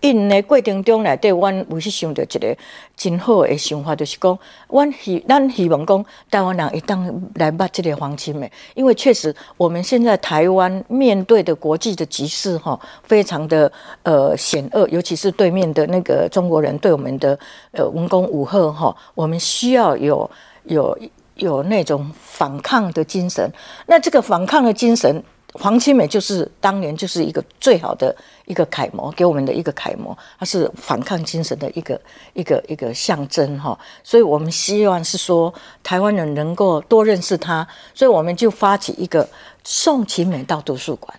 [0.00, 2.56] 印的过程中内底，阮有去想到一个
[2.96, 4.38] 真好的想法，就是讲，
[4.68, 13.70] 阮希咱希望讲台湾人一旦来捌这个黄金美，因为确实我们现在台湾面对的国际的局势哈，非常的
[14.04, 17.38] 呃险恶，尤其是对面的那个中国人对我们的
[17.72, 20.30] 呃文攻武吓哈，我们需要有
[20.64, 20.96] 有
[21.34, 23.50] 有那种反抗的精神。
[23.86, 25.22] 那这个反抗的精神。
[25.54, 31.98] 黄清美就是当年就是一个最好的一个楷模，给我们的一个楷模，它是反抗精神的一个
[32.34, 33.76] 一个一个象征哈。
[34.04, 39.26] 所以我们希望是说台湾人能够多认识他，所以我们就发起一个
[39.64, 41.18] 送秦美到图书馆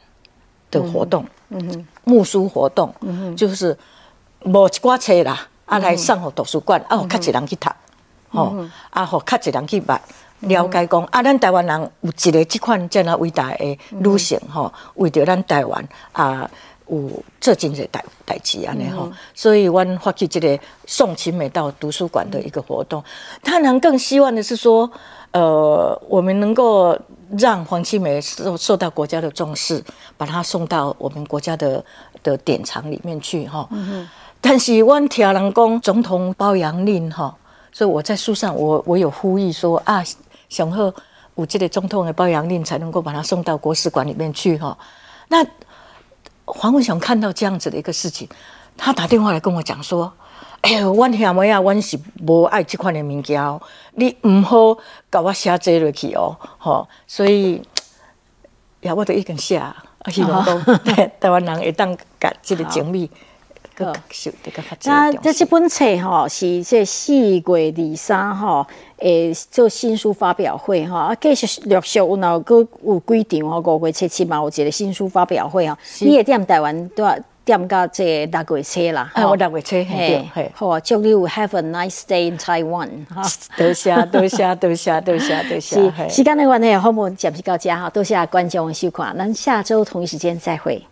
[0.69, 3.75] 的活动，嗯哼，募书活动，嗯哼，就是
[4.45, 7.69] 无一挂车啦，啊来上好图书馆，啊，较一人去读，
[8.29, 9.99] 哦，啊，好较一人去捌。
[10.41, 16.49] 了解讲啊，咱台湾人有一个这款这样伟大的女性吼，为着咱台湾啊，
[16.87, 17.11] 有
[17.41, 23.03] 做真侪代代志安尼吼，所以阮发起这个送秦美到图书馆的一个活动。
[23.43, 24.89] 他能更希望的是说，
[25.31, 26.97] 呃，我们能够
[27.37, 29.83] 让黄绮美受受到国家的重视，
[30.17, 31.83] 把她送到我们国家的
[32.23, 33.67] 的典藏里面去哈。
[34.41, 37.35] 但是阮听人讲总统包养令哈，
[37.73, 40.01] 所以我在书上我我有呼吁说啊。
[40.49, 40.93] 想贺
[41.35, 44.77] 有这个总统的褒扬令，才能够把他送到国史馆里面去哈。
[45.29, 45.45] 那
[46.45, 48.27] 黄文雄看到这样子的一个事情，
[48.75, 50.11] 他打电话来跟我讲说
[50.61, 51.97] ：“哎呦，阮兄妹啊，阮是
[52.27, 53.61] 无爱这款的物件哦，
[53.93, 54.77] 你唔好
[55.09, 56.87] 搞我写这落去哦，吼。
[57.07, 57.61] 所以
[58.81, 59.75] 呀，我都已经写，啊，
[60.07, 60.63] 希望讲
[61.21, 62.63] 台湾人会当甲这个
[64.83, 68.67] 那这这本册哈是这四月二三哈
[68.97, 83.23] 诶做新书发表会哈啊继续陆续有那个有几场吼五月七七嘛有一个新书发表会啊，你也踮台湾都要踮到这六月车啦，我六月车嘿，好啊，祝你有 have a nice day in Taiwan 哈，
[83.57, 90.83] 多谢多谢多谢多谢多谢，时时间的关系，好，我们暂时到这哈，多谢观众的收看，咱下周同一时间再会。